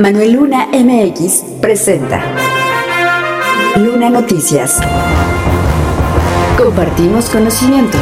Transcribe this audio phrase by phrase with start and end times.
[0.00, 2.22] Manuel Luna MX presenta
[3.74, 4.78] Luna Noticias.
[6.56, 7.98] Compartimos conocimiento.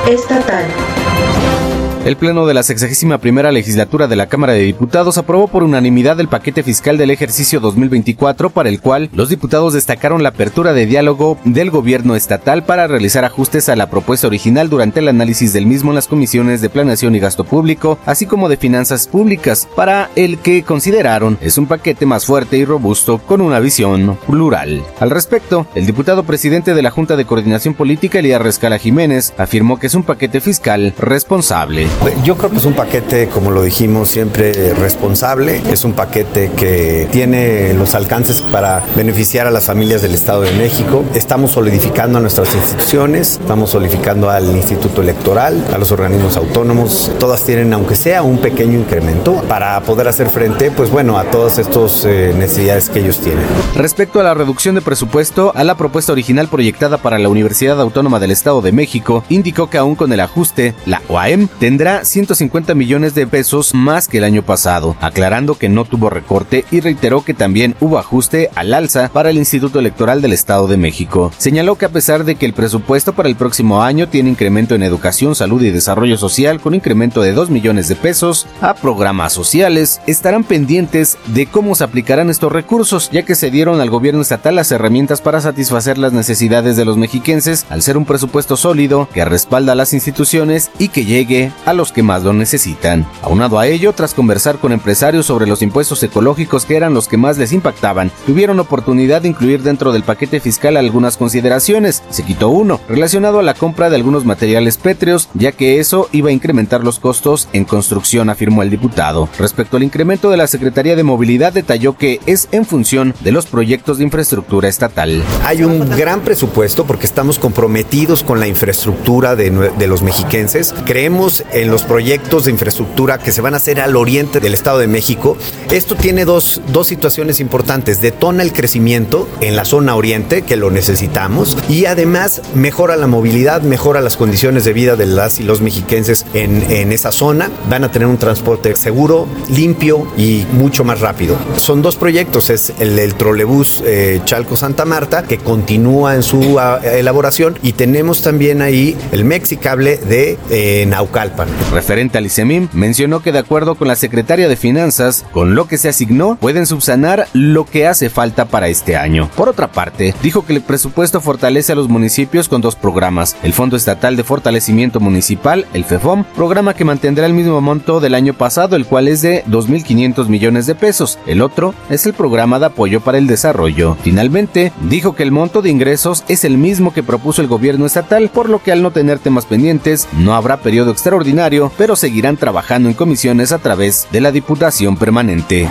[0.08, 1.67] Estatal.
[2.08, 6.18] El Pleno de la 61 primera legislatura de la Cámara de Diputados aprobó por unanimidad
[6.22, 10.86] el paquete fiscal del ejercicio 2024 para el cual los diputados destacaron la apertura de
[10.86, 15.66] diálogo del gobierno estatal para realizar ajustes a la propuesta original durante el análisis del
[15.66, 20.10] mismo en las comisiones de planeación y gasto público, así como de finanzas públicas, para
[20.16, 24.82] el que consideraron es un paquete más fuerte y robusto con una visión plural.
[25.02, 29.78] Al respecto, el diputado presidente de la Junta de Coordinación Política, Elías Rescala Jiménez, afirmó
[29.78, 31.86] que es un paquete fiscal responsable.
[32.24, 35.62] Yo creo que es un paquete, como lo dijimos, siempre responsable.
[35.72, 40.52] Es un paquete que tiene los alcances para beneficiar a las familias del Estado de
[40.52, 41.04] México.
[41.14, 47.12] Estamos solidificando a nuestras instituciones, estamos solidificando al Instituto Electoral, a los organismos autónomos.
[47.20, 51.58] Todas tienen, aunque sea un pequeño incremento, para poder hacer frente, pues bueno, a todas
[51.58, 53.44] estas eh, necesidades que ellos tienen.
[53.76, 58.20] Respecto a la reducción de presupuesto, a la propuesta original proyectada para la Universidad Autónoma
[58.20, 63.16] del Estado de México, indicó que aún con el ajuste, la OAM tendrá 150 millones
[63.16, 67.34] de pesos más que el año pasado, aclarando que no tuvo recorte y reiteró que
[67.34, 71.32] también hubo ajuste al alza para el Instituto Electoral del Estado de México.
[71.38, 74.84] Señaló que a pesar de que el presupuesto para el próximo año tiene incremento en
[74.84, 80.02] educación, salud y desarrollo social con incremento de 2 millones de pesos a programas sociales,
[80.08, 84.56] estarán pendientes de cómo se aplicarán estos recursos, ya que se dieron al gobierno estatal
[84.56, 89.26] las herramientas para satisfacer las necesidades de los mexiquenses al ser un presupuesto sólido que
[89.26, 93.06] respalda a las instituciones y que llegue a los que más lo necesitan.
[93.22, 97.18] Aunado a ello, tras conversar con empresarios sobre los impuestos ecológicos que eran los que
[97.18, 102.04] más les impactaban, tuvieron oportunidad de incluir dentro del paquete fiscal algunas consideraciones.
[102.10, 106.30] Se quitó uno, relacionado a la compra de algunos materiales pétreos, ya que eso iba
[106.30, 109.28] a incrementar los costos en construcción, afirmó el diputado.
[109.38, 113.46] Respecto al incremento de la Secretaría de Movilidad, detalló que es en función de los
[113.46, 115.22] proyectos de infraestructura estatal.
[115.44, 120.74] Hay un gran presupuesto porque estamos comprometidos con la infraestructura de, de los mexiquenses.
[120.86, 124.80] Creemos en los proyectos de infraestructura que se van a hacer al oriente del Estado
[124.80, 125.38] de México.
[125.72, 128.02] Esto tiene dos, dos situaciones importantes.
[128.02, 133.62] Detona el crecimiento en la zona oriente, que lo necesitamos, y además mejora la movilidad,
[133.62, 137.50] mejora las condiciones de vida de las y los mexiquenses en, en esa zona.
[137.70, 141.38] Van a tener un transporte seguro, limpio y mucho más rápido.
[141.58, 146.80] Son dos proyectos, es el del trolebús eh, Chalco-Santa Marta, que continúa en su a,
[146.84, 151.47] elaboración, y tenemos también ahí el Mexicable de eh, Naucalpan.
[151.72, 155.78] Referente al ICEMIM, mencionó que de acuerdo con la secretaria de Finanzas, con lo que
[155.78, 159.30] se asignó, pueden subsanar lo que hace falta para este año.
[159.36, 163.54] Por otra parte, dijo que el presupuesto fortalece a los municipios con dos programas, el
[163.54, 168.34] Fondo Estatal de Fortalecimiento Municipal, el FEFOM, programa que mantendrá el mismo monto del año
[168.34, 171.20] pasado, el cual es de 2.500 millones de pesos.
[171.28, 173.98] El otro es el programa de apoyo para el desarrollo.
[174.04, 178.30] Finalmente, dijo que el monto de ingresos es el mismo que propuso el gobierno estatal,
[178.30, 181.37] por lo que al no tener temas pendientes, no habrá periodo extraordinario,
[181.78, 185.70] pero seguirán trabajando en comisiones a través de la Diputación Permanente.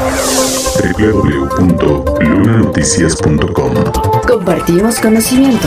[0.99, 3.75] www.lunanoticias.com
[4.27, 5.67] Compartimos conocimiento.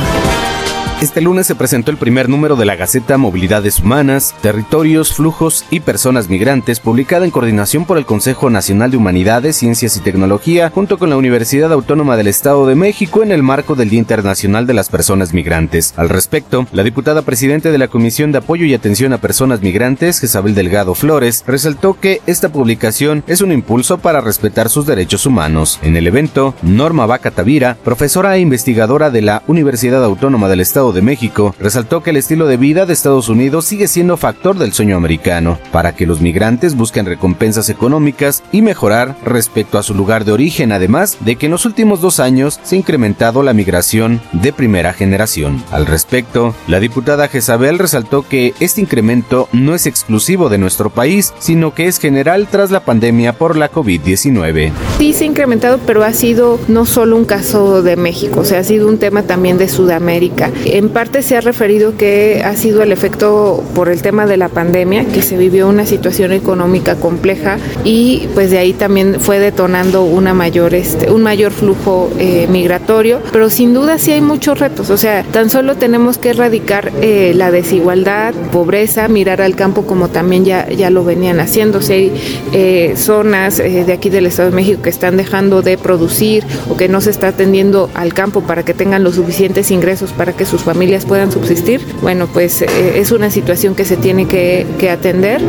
[1.01, 5.79] Este lunes se presentó el primer número de la Gaceta Movilidades Humanas, Territorios, Flujos y
[5.79, 10.97] Personas Migrantes, publicada en coordinación por el Consejo Nacional de Humanidades, Ciencias y Tecnología, junto
[10.97, 14.73] con la Universidad Autónoma del Estado de México en el marco del Día Internacional de
[14.73, 15.93] las Personas Migrantes.
[15.95, 20.19] Al respecto, la diputada presidente de la Comisión de Apoyo y Atención a Personas Migrantes,
[20.19, 25.79] Jezabel Delgado Flores, resaltó que esta publicación es un impulso para respetar sus derechos humanos.
[25.81, 30.88] En el evento, Norma Vaca Tavira, profesora e investigadora de la Universidad Autónoma del Estado
[30.93, 34.73] De México, resaltó que el estilo de vida de Estados Unidos sigue siendo factor del
[34.73, 40.25] sueño americano, para que los migrantes busquen recompensas económicas y mejorar respecto a su lugar
[40.25, 44.21] de origen, además de que en los últimos dos años se ha incrementado la migración
[44.31, 45.63] de primera generación.
[45.71, 51.33] Al respecto, la diputada Jezabel resaltó que este incremento no es exclusivo de nuestro país,
[51.39, 54.71] sino que es general tras la pandemia por la COVID-19.
[54.99, 58.59] Sí se ha incrementado, pero ha sido no solo un caso de México, o sea,
[58.59, 60.51] ha sido un tema también de Sudamérica.
[60.65, 64.49] En parte se ha referido que ha sido el efecto por el tema de la
[64.49, 70.03] pandemia, que se vivió una situación económica compleja y pues de ahí también fue detonando
[70.03, 74.89] una mayor, este, un mayor flujo eh, migratorio, pero sin duda sí hay muchos retos,
[74.89, 80.09] o sea, tan solo tenemos que erradicar eh, la desigualdad, pobreza, mirar al campo como
[80.09, 82.13] también ya, ya lo venían haciendo, si hay
[82.51, 86.87] eh, zonas de aquí del Estado de México que están dejando de producir o que
[86.89, 90.61] no se está atendiendo al campo para que tengan los suficientes ingresos para que sus
[90.61, 95.41] familias puedan subsistir, bueno, pues eh, es una situación que se tiene que, que atender.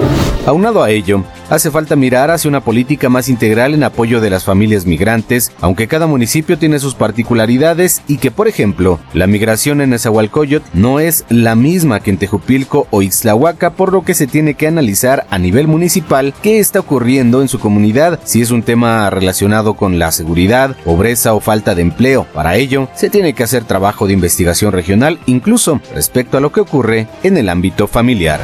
[0.46, 4.44] Aunado a ello, hace falta mirar hacia una política más integral en apoyo de las
[4.44, 9.91] familias migrantes, aunque cada municipio tiene sus particularidades y que, por ejemplo, la migración en
[9.91, 14.55] Nezahualcóyotl no es la misma que en Tejupilco o Ixtlahuaca, por lo que se tiene
[14.55, 19.11] que analizar a nivel municipal qué está ocurriendo en su comunidad, si es un tema
[19.11, 22.26] relacionado con la seguridad, pobreza o falta de empleo.
[22.32, 26.61] Para ello, se tiene que hacer trabajo de investigación regional, incluso respecto a lo que
[26.61, 28.41] ocurre en el ámbito familiar.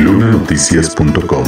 [0.00, 1.44] www.lunanoticias.com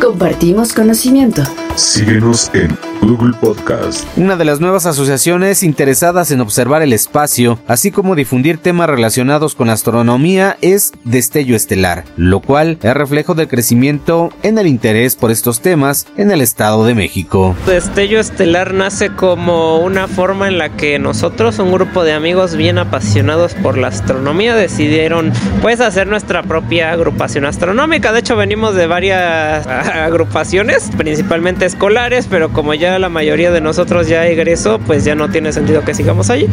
[0.00, 1.42] Compartimos conocimiento.
[1.76, 4.06] Síguenos en Google Podcast.
[4.16, 9.54] Una de las nuevas asociaciones interesadas en observar el espacio, así como difundir temas relacionados
[9.54, 15.30] con astronomía, es Destello Estelar, lo cual es reflejo del crecimiento en el interés por
[15.30, 17.56] estos temas en el Estado de México.
[17.66, 22.78] Destello Estelar nace como una forma en la que nosotros, un grupo de amigos bien
[22.78, 25.32] apasionados por la astronomía, decidieron
[25.62, 28.12] pues hacer nuestra propia agrupación astronómica.
[28.12, 34.08] De hecho, venimos de varias agrupaciones, principalmente escolares, pero como ya la mayoría de nosotros
[34.08, 36.46] ya egresó, pues ya no tiene sentido que sigamos allí.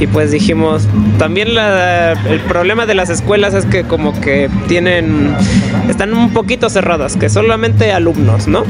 [0.00, 0.86] Y pues dijimos,
[1.18, 5.34] también la- el problema de las escuelas es que como que tienen,
[5.88, 8.64] están un poquito cerradas, que solamente alumnos, ¿no?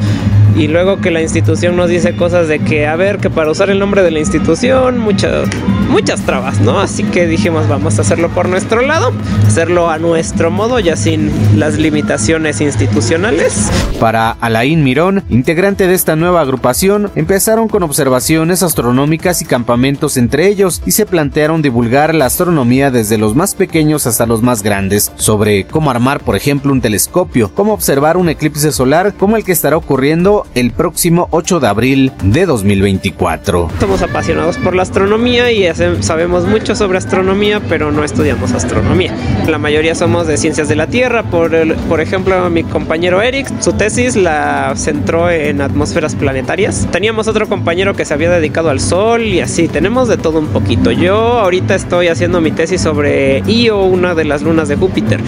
[0.57, 3.69] Y luego que la institución nos dice cosas de que, a ver, que para usar
[3.71, 5.49] el nombre de la institución, muchas,
[5.89, 6.81] muchas trabas, ¿no?
[6.81, 9.13] Así que dijimos, vamos a hacerlo por nuestro lado,
[9.47, 13.69] hacerlo a nuestro modo, ya sin las limitaciones institucionales.
[14.01, 20.49] Para Alain Mirón, integrante de esta nueva agrupación, empezaron con observaciones astronómicas y campamentos entre
[20.49, 25.13] ellos y se plantearon divulgar la astronomía desde los más pequeños hasta los más grandes,
[25.17, 29.53] sobre cómo armar, por ejemplo, un telescopio, cómo observar un eclipse solar como el que
[29.53, 33.69] estará ocurriendo el próximo 8 de abril de 2024.
[33.81, 39.15] Somos apasionados por la astronomía y hace- sabemos mucho sobre astronomía, pero no estudiamos astronomía.
[39.49, 41.23] La mayoría somos de ciencias de la Tierra.
[41.25, 46.87] Por, el- por ejemplo, mi compañero Eric, su tesis la centró en atmósferas planetarias.
[46.91, 49.69] Teníamos otro compañero que se había dedicado al Sol y así.
[49.69, 50.91] Tenemos de todo un poquito.
[50.91, 55.21] Yo ahorita estoy haciendo mi tesis sobre Io, una de las lunas de Júpiter,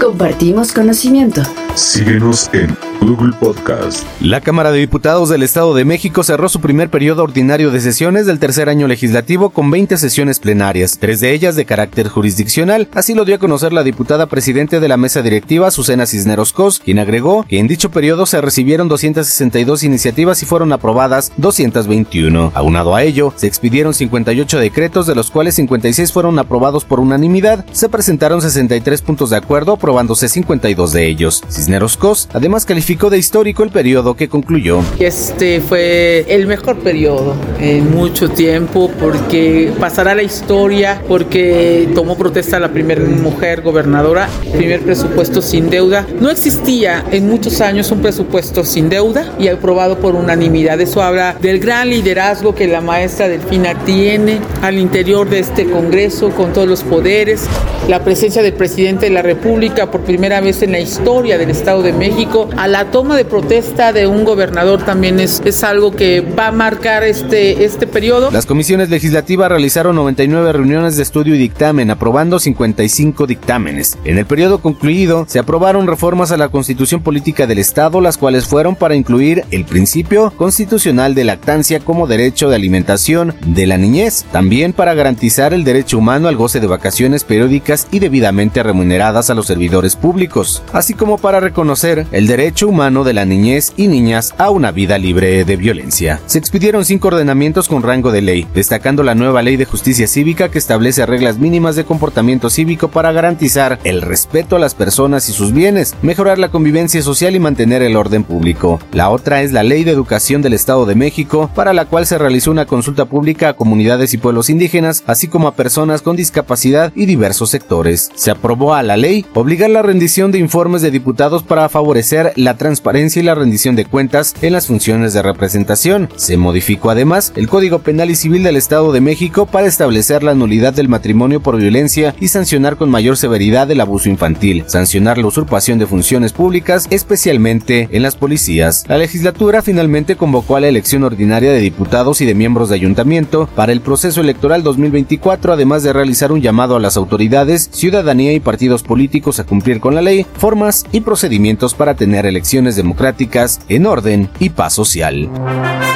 [0.00, 1.42] Compartimos conocimiento.
[1.74, 4.06] Síguenos en Google Podcast.
[4.22, 8.24] La Cámara de Diputados del Estado de México cerró su primer periodo ordinario de sesiones
[8.24, 12.88] del tercer año legislativo con 20 sesiones plenarias, tres de ellas de carácter jurisdiccional.
[12.94, 16.80] Así lo dio a conocer la diputada presidente de la mesa directiva, Susana Cisneros Cos,
[16.80, 22.52] quien agregó que en dicho periodo se recibieron 262 iniciativas y fueron aprobadas 221.
[22.54, 27.66] Aunado a ello, se expidieron 58 decretos, de los cuales 56 fueron aprobados por unanimidad.
[27.72, 31.42] Se presentaron 63 puntos de acuerdo, aprobándose 52 de ellos.
[31.50, 34.80] Cisneros Cos además calificó de histórico el periodo que concluyó.
[35.00, 42.60] Este fue el mejor periodo en mucho tiempo porque pasará la historia porque tomó protesta
[42.60, 46.06] la primera mujer gobernadora, primer presupuesto sin deuda.
[46.20, 50.80] No existía en muchos años un presupuesto sin deuda y aprobado por unanimidad.
[50.80, 56.30] Eso habla del gran liderazgo que la maestra Delfina tiene al interior de este Congreso
[56.30, 57.46] con todos los poderes,
[57.88, 61.82] la presencia del presidente de la República por primera vez en la historia del Estado
[61.82, 66.20] de México a la toma de protesta de un gobernador también es, es algo que
[66.20, 68.30] va a marcar este, este periodo.
[68.30, 73.98] Las comisiones legislativas realizaron 99 reuniones de estudio y dictamen, aprobando 55 dictámenes.
[74.04, 78.46] En el periodo concluido, se aprobaron reformas a la constitución política del Estado, las cuales
[78.46, 84.24] fueron para incluir el principio constitucional de lactancia como derecho de alimentación de la niñez,
[84.32, 89.34] también para garantizar el derecho humano al goce de vacaciones periódicas y debidamente remuneradas a
[89.34, 94.34] los servidores públicos, así como para reconocer el derecho humano de la niñez y niñas
[94.36, 96.20] a una vida libre de violencia.
[96.26, 100.50] Se expidieron cinco ordenamientos con rango de ley, destacando la nueva ley de justicia cívica
[100.50, 105.32] que establece reglas mínimas de comportamiento cívico para garantizar el respeto a las personas y
[105.32, 108.80] sus bienes, mejorar la convivencia social y mantener el orden público.
[108.90, 112.18] La otra es la ley de educación del Estado de México, para la cual se
[112.18, 116.92] realizó una consulta pública a comunidades y pueblos indígenas, así como a personas con discapacidad
[116.96, 118.10] y diversos sectores.
[118.16, 122.53] Se aprobó a la ley obligar la rendición de informes de diputados para favorecer la
[122.54, 126.08] transparencia y la rendición de cuentas en las funciones de representación.
[126.16, 130.34] Se modificó además el Código Penal y Civil del Estado de México para establecer la
[130.34, 135.26] nulidad del matrimonio por violencia y sancionar con mayor severidad el abuso infantil, sancionar la
[135.26, 138.84] usurpación de funciones públicas, especialmente en las policías.
[138.88, 143.48] La legislatura finalmente convocó a la elección ordinaria de diputados y de miembros de ayuntamiento
[143.54, 148.40] para el proceso electoral 2024, además de realizar un llamado a las autoridades, ciudadanía y
[148.40, 153.86] partidos políticos a cumplir con la ley, formas y procedimientos para tener elecciones democráticas en
[153.86, 155.30] orden y paz social.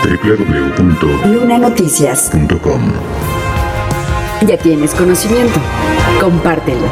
[0.02, 2.80] www.lunanoticias.com
[4.46, 5.60] Ya tienes conocimiento.
[6.18, 6.86] Compártelo.